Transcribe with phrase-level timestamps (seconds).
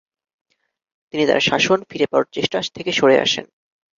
[1.13, 3.45] তিনি তার শাসন ফিরে পাওয়ার চেষ্টা থেকে সরে আসেন।